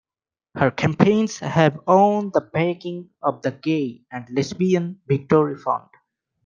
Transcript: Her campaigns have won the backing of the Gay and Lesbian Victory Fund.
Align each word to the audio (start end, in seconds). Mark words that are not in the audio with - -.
Her 0.55 0.71
campaigns 0.71 1.37
have 1.37 1.79
won 1.85 2.31
the 2.33 2.41
backing 2.41 3.11
of 3.21 3.43
the 3.43 3.51
Gay 3.51 4.01
and 4.11 4.27
Lesbian 4.31 4.99
Victory 5.05 5.59
Fund. 5.59 5.91